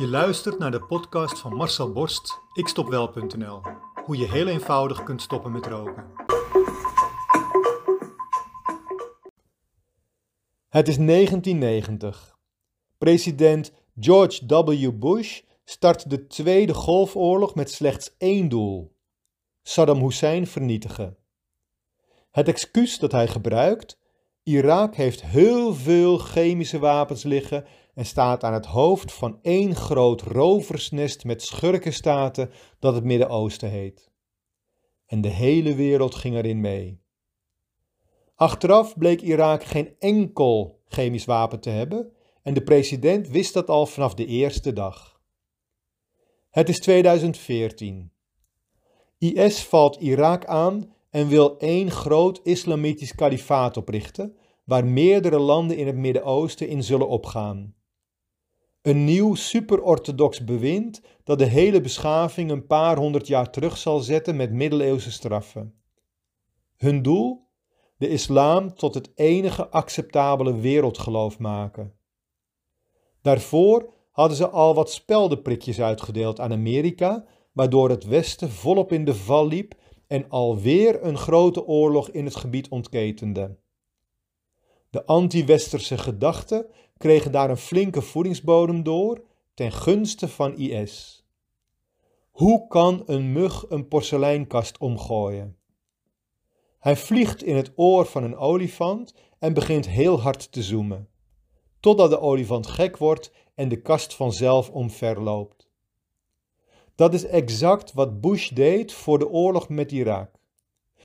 Je 0.00 0.08
luistert 0.08 0.58
naar 0.58 0.70
de 0.70 0.82
podcast 0.82 1.38
van 1.38 1.54
Marcel 1.54 1.92
Borst, 1.92 2.40
ikstopwel.nl. 2.52 3.60
Hoe 4.04 4.16
je 4.16 4.30
heel 4.30 4.46
eenvoudig 4.46 5.02
kunt 5.02 5.22
stoppen 5.22 5.52
met 5.52 5.66
roken. 5.66 6.04
Het 10.68 10.88
is 10.88 10.96
1990. 10.96 12.38
President 12.98 13.72
George 13.98 14.46
W. 14.46 14.98
Bush 14.98 15.40
start 15.64 16.10
de 16.10 16.26
Tweede 16.26 16.74
Golfoorlog 16.74 17.54
met 17.54 17.70
slechts 17.70 18.14
één 18.18 18.48
doel: 18.48 18.96
Saddam 19.62 19.98
Hussein 20.02 20.46
vernietigen. 20.46 21.16
Het 22.30 22.48
excuus 22.48 22.98
dat 22.98 23.12
hij 23.12 23.28
gebruikt: 23.28 23.98
Irak 24.42 24.94
heeft 24.94 25.22
heel 25.22 25.74
veel 25.74 26.18
chemische 26.18 26.78
wapens 26.78 27.22
liggen 27.22 27.64
en 28.00 28.06
staat 28.06 28.44
aan 28.44 28.52
het 28.52 28.66
hoofd 28.66 29.12
van 29.12 29.38
één 29.42 29.74
groot 29.74 30.22
roversnest 30.22 31.24
met 31.24 31.42
schurkenstaten 31.42 32.50
dat 32.78 32.94
het 32.94 33.04
Midden-Oosten 33.04 33.70
heet. 33.70 34.10
En 35.06 35.20
de 35.20 35.28
hele 35.28 35.74
wereld 35.74 36.14
ging 36.14 36.34
erin 36.34 36.60
mee. 36.60 37.00
Achteraf 38.34 38.98
bleek 38.98 39.20
Irak 39.20 39.64
geen 39.64 39.94
enkel 39.98 40.82
chemisch 40.88 41.24
wapen 41.24 41.60
te 41.60 41.70
hebben 41.70 42.12
en 42.42 42.54
de 42.54 42.62
president 42.62 43.28
wist 43.28 43.52
dat 43.52 43.68
al 43.68 43.86
vanaf 43.86 44.14
de 44.14 44.26
eerste 44.26 44.72
dag. 44.72 45.20
Het 46.50 46.68
is 46.68 46.80
2014. 46.80 48.12
IS 49.18 49.64
valt 49.64 49.96
Irak 49.96 50.46
aan 50.46 50.94
en 51.10 51.28
wil 51.28 51.58
één 51.58 51.90
groot 51.90 52.40
islamitisch 52.42 53.14
kalifaat 53.14 53.76
oprichten, 53.76 54.36
waar 54.64 54.84
meerdere 54.84 55.38
landen 55.38 55.76
in 55.76 55.86
het 55.86 55.96
Midden-Oosten 55.96 56.68
in 56.68 56.82
zullen 56.82 57.08
opgaan. 57.08 57.78
Een 58.82 59.04
nieuw 59.04 59.34
superorthodox 59.34 60.44
bewind 60.44 61.00
dat 61.24 61.38
de 61.38 61.44
hele 61.44 61.80
beschaving 61.80 62.50
een 62.50 62.66
paar 62.66 62.96
honderd 62.96 63.26
jaar 63.26 63.50
terug 63.50 63.76
zal 63.76 63.98
zetten 63.98 64.36
met 64.36 64.52
middeleeuwse 64.52 65.10
straffen. 65.12 65.74
Hun 66.76 67.02
doel? 67.02 67.48
De 67.96 68.08
islam 68.08 68.74
tot 68.74 68.94
het 68.94 69.10
enige 69.14 69.68
acceptabele 69.68 70.56
wereldgeloof 70.60 71.38
maken. 71.38 71.94
Daarvoor 73.22 73.92
hadden 74.10 74.36
ze 74.36 74.48
al 74.48 74.74
wat 74.74 74.90
speldenprikjes 74.90 75.80
uitgedeeld 75.80 76.40
aan 76.40 76.52
Amerika, 76.52 77.24
waardoor 77.52 77.88
het 77.90 78.04
Westen 78.04 78.50
volop 78.50 78.92
in 78.92 79.04
de 79.04 79.14
val 79.14 79.46
liep 79.46 79.74
en 80.06 80.28
alweer 80.28 81.04
een 81.04 81.18
grote 81.18 81.66
oorlog 81.66 82.10
in 82.10 82.24
het 82.24 82.36
gebied 82.36 82.68
ontketende. 82.68 83.56
De 84.90 85.04
anti-westerse 85.04 85.98
gedachten 85.98 86.66
kregen 86.96 87.32
daar 87.32 87.50
een 87.50 87.56
flinke 87.56 88.02
voedingsbodem 88.02 88.82
door 88.82 89.22
ten 89.54 89.72
gunste 89.72 90.28
van 90.28 90.56
IS. 90.56 91.24
Hoe 92.30 92.66
kan 92.66 93.02
een 93.06 93.32
mug 93.32 93.64
een 93.68 93.88
porseleinkast 93.88 94.78
omgooien? 94.78 95.56
Hij 96.78 96.96
vliegt 96.96 97.42
in 97.42 97.56
het 97.56 97.72
oor 97.76 98.06
van 98.06 98.22
een 98.22 98.36
olifant 98.36 99.14
en 99.38 99.54
begint 99.54 99.88
heel 99.88 100.20
hard 100.20 100.52
te 100.52 100.62
zoomen, 100.62 101.08
totdat 101.80 102.10
de 102.10 102.20
olifant 102.20 102.66
gek 102.66 102.96
wordt 102.96 103.32
en 103.54 103.68
de 103.68 103.80
kast 103.80 104.14
vanzelf 104.14 104.70
omverloopt. 104.70 105.68
Dat 106.94 107.14
is 107.14 107.24
exact 107.24 107.92
wat 107.92 108.20
Bush 108.20 108.48
deed 108.48 108.92
voor 108.92 109.18
de 109.18 109.28
oorlog 109.28 109.68
met 109.68 109.92
Irak. 109.92 110.39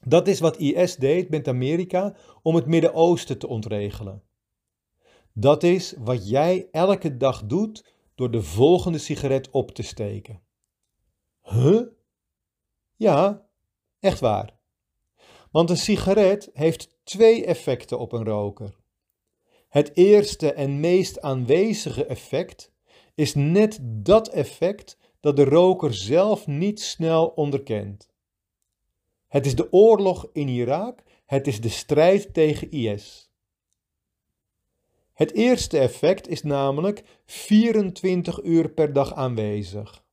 Dat 0.07 0.27
is 0.27 0.39
wat 0.39 0.57
IS 0.57 0.95
deed 0.95 1.29
met 1.29 1.47
Amerika 1.47 2.15
om 2.41 2.55
het 2.55 2.65
Midden-Oosten 2.65 3.37
te 3.37 3.47
ontregelen. 3.47 4.23
Dat 5.33 5.63
is 5.63 5.93
wat 5.97 6.29
jij 6.29 6.67
elke 6.71 7.17
dag 7.17 7.45
doet 7.45 7.93
door 8.15 8.31
de 8.31 8.41
volgende 8.41 8.97
sigaret 8.97 9.49
op 9.49 9.71
te 9.71 9.83
steken. 9.83 10.41
Huh? 11.41 11.81
Ja, 12.95 13.47
echt 13.99 14.19
waar. 14.19 14.57
Want 15.51 15.69
een 15.69 15.77
sigaret 15.77 16.49
heeft 16.53 16.97
twee 17.03 17.45
effecten 17.45 17.99
op 17.99 18.11
een 18.11 18.23
roker. 18.25 18.75
Het 19.69 19.91
eerste 19.93 20.53
en 20.53 20.79
meest 20.79 21.21
aanwezige 21.21 22.05
effect 22.05 22.71
is 23.15 23.33
net 23.35 23.79
dat 23.81 24.27
effect 24.27 24.97
dat 25.19 25.35
de 25.35 25.43
roker 25.43 25.93
zelf 25.93 26.47
niet 26.47 26.81
snel 26.81 27.27
onderkent. 27.27 28.13
Het 29.35 29.45
is 29.45 29.55
de 29.55 29.71
oorlog 29.71 30.27
in 30.33 30.47
Irak, 30.47 31.03
het 31.25 31.47
is 31.47 31.61
de 31.61 31.69
strijd 31.69 32.33
tegen 32.33 32.71
IS. 32.71 33.31
Het 35.13 35.33
eerste 35.33 35.77
effect 35.79 36.27
is 36.27 36.43
namelijk 36.43 37.03
24 37.25 38.43
uur 38.43 38.69
per 38.69 38.93
dag 38.93 39.13
aanwezig. 39.13 40.05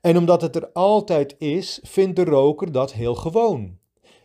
En 0.00 0.16
omdat 0.16 0.40
het 0.40 0.56
er 0.56 0.72
altijd 0.72 1.34
is, 1.38 1.80
vindt 1.82 2.16
de 2.16 2.24
roker 2.24 2.72
dat 2.72 2.92
heel 2.92 3.14
gewoon. 3.14 3.78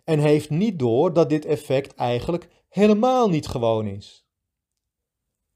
En 0.04 0.20
heeft 0.20 0.50
niet 0.50 0.80
door 0.80 1.14
dat 1.14 1.30
dit 1.30 1.46
effect 1.46 1.96
eigenlijk 1.96 2.48
helemaal 2.70 3.30
niet 3.30 3.48
gewoon 3.48 3.88
is. 3.88 4.26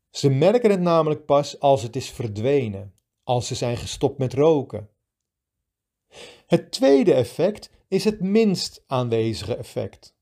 Ze 0.10 0.30
merken 0.30 0.70
het 0.70 0.82
namelijk 0.82 1.26
pas 1.26 1.60
als 1.60 1.82
het 1.82 1.96
is 1.96 2.10
verdwenen, 2.10 2.94
als 3.24 3.48
ze 3.48 3.56
zijn 3.56 3.78
gestopt 3.78 4.18
met 4.18 4.34
roken. 4.34 4.90
Het 6.48 6.72
tweede 6.72 7.14
effect 7.14 7.70
is 7.88 8.04
het 8.04 8.20
minst 8.20 8.84
aanwezige 8.88 9.56
effect. 9.56 10.16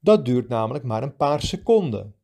Dat 0.00 0.24
duurt 0.24 0.48
namelijk 0.48 0.84
maar 0.84 1.02
een 1.02 1.16
paar 1.16 1.42
seconden. 1.42 2.14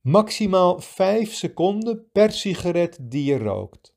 Maximaal 0.00 0.80
5 0.80 1.32
seconden 1.34 2.10
per 2.12 2.32
sigaret 2.32 2.98
die 3.00 3.24
je 3.24 3.38
rookt. 3.38 3.94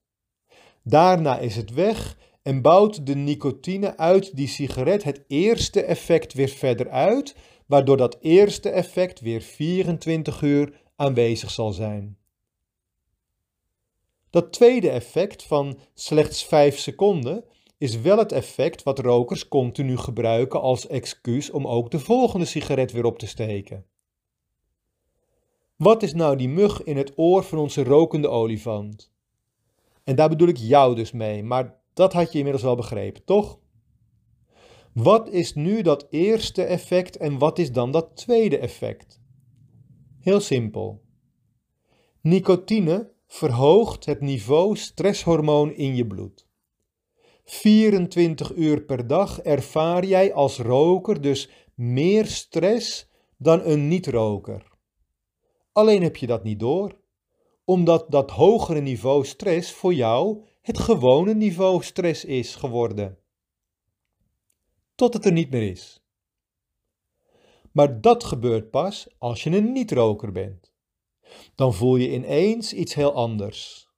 Daarna 0.83 1.37
is 1.37 1.55
het 1.55 1.73
weg 1.73 2.17
en 2.41 2.61
bouwt 2.61 3.05
de 3.05 3.15
nicotine 3.15 3.97
uit 3.97 4.35
die 4.35 4.47
sigaret 4.47 5.03
het 5.03 5.23
eerste 5.27 5.83
effect 5.83 6.33
weer 6.33 6.49
verder 6.49 6.89
uit, 6.89 7.35
waardoor 7.65 7.97
dat 7.97 8.17
eerste 8.21 8.69
effect 8.69 9.19
weer 9.19 9.41
24 9.41 10.41
uur 10.41 10.81
aanwezig 10.95 11.51
zal 11.51 11.71
zijn. 11.71 12.17
Dat 14.29 14.53
tweede 14.53 14.89
effect 14.89 15.43
van 15.43 15.79
slechts 15.93 16.43
5 16.43 16.77
seconden 16.77 17.43
is 17.77 18.01
wel 18.01 18.17
het 18.17 18.31
effect 18.31 18.83
wat 18.83 18.99
rokers 18.99 19.47
continu 19.47 19.97
gebruiken 19.97 20.61
als 20.61 20.87
excuus 20.87 21.51
om 21.51 21.67
ook 21.67 21.91
de 21.91 21.99
volgende 21.99 22.45
sigaret 22.45 22.91
weer 22.91 23.05
op 23.05 23.19
te 23.19 23.27
steken. 23.27 23.85
Wat 25.75 26.03
is 26.03 26.13
nou 26.13 26.35
die 26.35 26.49
mug 26.49 26.83
in 26.83 26.97
het 26.97 27.13
oor 27.15 27.43
van 27.43 27.57
onze 27.57 27.83
rokende 27.83 28.27
olifant? 28.27 29.13
En 30.03 30.15
daar 30.15 30.29
bedoel 30.29 30.47
ik 30.47 30.57
jou 30.57 30.95
dus 30.95 31.11
mee, 31.11 31.43
maar 31.43 31.79
dat 31.93 32.13
had 32.13 32.31
je 32.31 32.37
inmiddels 32.37 32.63
wel 32.63 32.75
begrepen, 32.75 33.23
toch? 33.23 33.59
Wat 34.93 35.29
is 35.29 35.53
nu 35.53 35.81
dat 35.81 36.07
eerste 36.09 36.63
effect 36.63 37.17
en 37.17 37.37
wat 37.37 37.59
is 37.59 37.71
dan 37.71 37.91
dat 37.91 38.15
tweede 38.15 38.57
effect? 38.57 39.21
Heel 40.19 40.39
simpel. 40.39 41.01
Nicotine 42.21 43.11
verhoogt 43.27 44.05
het 44.05 44.21
niveau 44.21 44.75
stresshormoon 44.75 45.73
in 45.73 45.95
je 45.95 46.07
bloed. 46.07 46.44
24 47.45 48.55
uur 48.55 48.81
per 48.81 49.07
dag 49.07 49.41
ervaar 49.41 50.05
jij 50.05 50.33
als 50.33 50.57
roker 50.57 51.21
dus 51.21 51.49
meer 51.73 52.25
stress 52.25 53.09
dan 53.37 53.65
een 53.65 53.87
niet-roker. 53.87 54.71
Alleen 55.71 56.03
heb 56.03 56.15
je 56.15 56.27
dat 56.27 56.43
niet 56.43 56.59
door, 56.59 56.99
omdat 57.63 58.11
dat 58.11 58.31
hogere 58.31 58.81
niveau 58.81 59.25
stress 59.25 59.71
voor 59.71 59.93
jou 59.93 60.45
het 60.61 60.77
gewone 60.77 61.33
niveau 61.33 61.83
stress 61.83 62.25
is 62.25 62.55
geworden. 62.55 63.17
Tot 64.95 65.13
het 65.13 65.25
er 65.25 65.31
niet 65.31 65.49
meer 65.49 65.69
is. 65.69 66.03
Maar 67.71 68.01
dat 68.01 68.23
gebeurt 68.23 68.69
pas 68.69 69.07
als 69.17 69.43
je 69.43 69.49
een 69.49 69.71
niet-roker 69.71 70.31
bent. 70.31 70.73
Dan 71.55 71.73
voel 71.73 71.95
je 71.95 72.11
ineens 72.11 72.73
iets 72.73 72.93
heel 72.93 73.13
anders. 73.13 73.89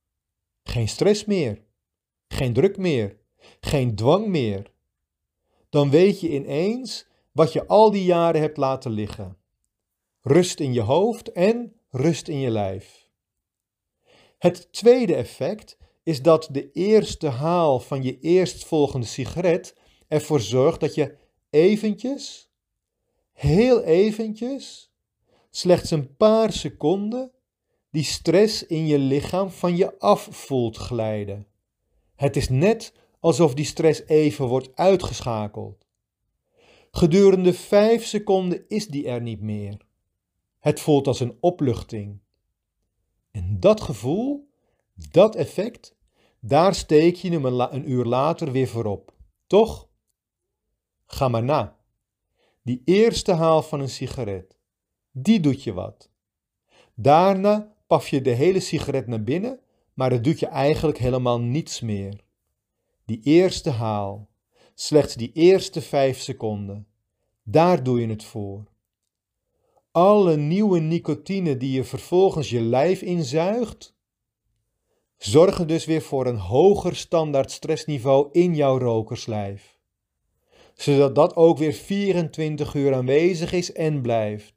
Geen 0.63 0.87
stress 0.87 1.25
meer, 1.25 1.65
geen 2.27 2.53
druk 2.53 2.77
meer, 2.77 3.19
geen 3.59 3.95
dwang 3.95 4.27
meer. 4.27 4.71
Dan 5.69 5.89
weet 5.89 6.19
je 6.19 6.29
ineens 6.29 7.07
wat 7.31 7.53
je 7.53 7.67
al 7.67 7.91
die 7.91 8.03
jaren 8.03 8.41
hebt 8.41 8.57
laten 8.57 8.91
liggen. 8.91 9.37
Rust 10.21 10.59
in 10.59 10.73
je 10.73 10.81
hoofd 10.81 11.31
en 11.31 11.73
rust 11.89 12.27
in 12.27 12.39
je 12.39 12.49
lijf. 12.49 13.09
Het 14.37 14.71
tweede 14.71 15.15
effect 15.15 15.77
is 16.03 16.21
dat 16.21 16.49
de 16.51 16.71
eerste 16.71 17.27
haal 17.27 17.79
van 17.79 18.03
je 18.03 18.19
eerstvolgende 18.19 19.05
sigaret 19.05 19.75
ervoor 20.07 20.39
zorgt 20.39 20.79
dat 20.79 20.95
je 20.95 21.15
eventjes, 21.49 22.49
heel 23.33 23.83
eventjes, 23.83 24.91
slechts 25.49 25.91
een 25.91 26.15
paar 26.15 26.53
seconden, 26.53 27.31
die 27.91 28.03
stress 28.03 28.65
in 28.65 28.87
je 28.87 28.97
lichaam 28.97 29.49
van 29.49 29.75
je 29.75 29.99
af 29.99 30.27
voelt 30.31 30.77
glijden. 30.77 31.47
Het 32.15 32.35
is 32.35 32.49
net 32.49 32.93
alsof 33.19 33.53
die 33.53 33.65
stress 33.65 34.05
even 34.05 34.45
wordt 34.45 34.75
uitgeschakeld. 34.75 35.85
Gedurende 36.91 37.53
vijf 37.53 38.05
seconden 38.05 38.65
is 38.67 38.87
die 38.87 39.07
er 39.07 39.21
niet 39.21 39.41
meer. 39.41 39.77
Het 40.59 40.79
voelt 40.79 41.07
als 41.07 41.19
een 41.19 41.37
opluchting. 41.39 42.19
En 43.31 43.59
dat 43.59 43.81
gevoel, 43.81 44.45
Dat 45.11 45.35
effect, 45.35 45.95
daar 46.39 46.75
steek 46.75 47.15
je 47.15 47.31
hem 47.31 47.45
een, 47.45 47.91
uur 47.91 48.05
later 48.05 48.51
weer 48.51 48.67
voorop. 48.67 49.13
Toch? 49.47 49.87
Ga 51.05 51.27
maar 51.27 51.43
na. 51.43 51.77
Die 52.61 52.81
eerste 52.85 53.33
haal 53.33 53.61
van 53.63 53.79
een 53.79 53.89
sigaret, 53.89 54.57
die 55.11 55.39
doet 55.39 55.63
je 55.63 55.73
wat. 55.73 56.09
Daarna 56.93 57.75
paf 57.87 58.07
je 58.07 58.21
de 58.21 58.29
hele 58.29 58.59
sigaret 58.59 59.07
naar 59.07 59.23
binnen, 59.23 59.59
maar 59.93 60.11
het 60.11 60.23
doet 60.23 60.39
je 60.39 60.47
eigenlijk 60.47 60.97
helemaal 60.97 61.39
niets 61.39 61.81
meer. 61.81 62.25
Die 63.07 63.21
eerste 63.23 63.69
haal, 63.69 64.29
slechts 64.73 65.15
die 65.15 65.31
eerste 65.33 65.81
vijf 65.81 66.19
seconden, 66.19 66.87
daar 67.43 67.83
doe 67.83 68.01
je 68.01 68.07
het 68.07 68.23
voor. 68.23 68.63
Alle 69.91 70.37
nieuwe 70.37 70.79
nicotine 70.79 71.57
die 71.57 71.71
je 71.71 71.83
vervolgens 71.83 72.49
je 72.49 72.61
lijf 72.61 73.01
inzuigt, 73.01 73.95
zorgen 75.17 75.67
dus 75.67 75.85
weer 75.85 76.01
voor 76.01 76.25
een 76.25 76.37
hoger 76.37 76.95
standaard 76.95 77.51
stressniveau 77.51 78.29
in 78.31 78.55
jouw 78.55 78.77
rokerslijf. 78.77 79.77
Zodat 80.73 81.15
dat 81.15 81.35
ook 81.35 81.57
weer 81.57 81.73
24 81.73 82.73
uur 82.73 82.93
aanwezig 82.93 83.51
is 83.51 83.71
en 83.71 84.01
blijft. 84.01 84.53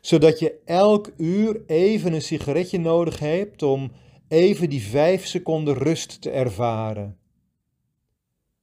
Zodat 0.00 0.38
je 0.38 0.60
elk 0.64 1.12
uur 1.16 1.62
even 1.66 2.12
een 2.12 2.22
sigaretje 2.22 2.78
nodig 2.78 3.18
hebt 3.18 3.62
om 3.62 3.92
even 4.28 4.70
die 4.70 4.82
5 4.82 5.26
seconden 5.26 5.74
rust 5.74 6.20
te 6.20 6.30
ervaren. 6.30 7.18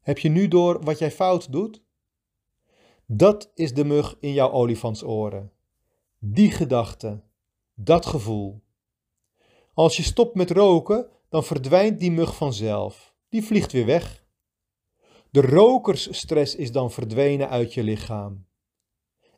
Heb 0.01 0.17
je 0.17 0.29
nu 0.29 0.47
door 0.47 0.83
wat 0.83 0.99
jij 0.99 1.11
fout 1.11 1.51
doet? 1.51 1.83
Dat 3.05 3.51
is 3.55 3.73
de 3.73 3.85
mug 3.85 4.17
in 4.19 4.33
jouw 4.33 4.51
olifantsoren. 4.51 5.51
Die 6.19 6.51
gedachte, 6.51 7.23
dat 7.73 8.05
gevoel. 8.05 8.63
Als 9.73 9.97
je 9.97 10.03
stopt 10.03 10.35
met 10.35 10.51
roken, 10.51 11.09
dan 11.29 11.43
verdwijnt 11.43 11.99
die 11.99 12.11
mug 12.11 12.35
vanzelf. 12.35 13.15
Die 13.29 13.43
vliegt 13.43 13.71
weer 13.71 13.85
weg. 13.85 14.25
De 15.29 15.41
rokersstress 15.41 16.55
is 16.55 16.71
dan 16.71 16.91
verdwenen 16.91 17.49
uit 17.49 17.73
je 17.73 17.83
lichaam. 17.83 18.45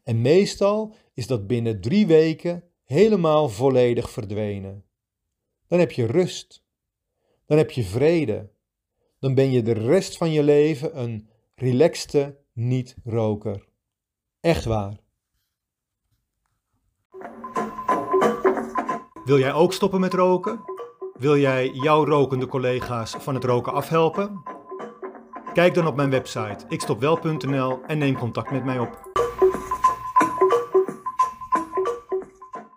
En 0.03 0.21
meestal 0.21 0.95
is 1.13 1.27
dat 1.27 1.47
binnen 1.47 1.81
drie 1.81 2.07
weken 2.07 2.63
helemaal 2.83 3.49
volledig 3.49 4.09
verdwenen. 4.09 4.85
Dan 5.67 5.79
heb 5.79 5.91
je 5.91 6.05
rust. 6.05 6.63
Dan 7.45 7.57
heb 7.57 7.71
je 7.71 7.83
vrede. 7.83 8.52
Dan 9.23 9.33
ben 9.33 9.51
je 9.51 9.61
de 9.61 9.73
rest 9.73 10.17
van 10.17 10.31
je 10.31 10.43
leven 10.43 10.99
een 10.99 11.29
relaxte 11.55 12.37
niet-roker. 12.53 13.67
Echt 14.39 14.65
waar. 14.65 14.99
Wil 19.25 19.39
jij 19.39 19.53
ook 19.53 19.73
stoppen 19.73 19.99
met 19.99 20.13
roken? 20.13 20.59
Wil 21.13 21.37
jij 21.37 21.69
jouw 21.69 22.05
rokende 22.05 22.47
collega's 22.47 23.11
van 23.11 23.33
het 23.33 23.43
roken 23.43 23.73
afhelpen? 23.73 24.43
Kijk 25.53 25.73
dan 25.73 25.87
op 25.87 25.95
mijn 25.95 26.09
website 26.09 26.65
ikstopwel.nl 26.67 27.81
en 27.87 27.97
neem 27.97 28.17
contact 28.17 28.51
met 28.51 28.63
mij 28.63 28.79
op. 28.79 29.12